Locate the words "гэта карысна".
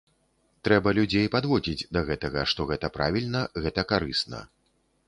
3.67-4.47